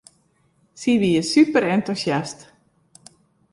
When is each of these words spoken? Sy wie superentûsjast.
Sy 0.79 0.91
wie 1.01 1.21
superentûsjast. 1.33 2.39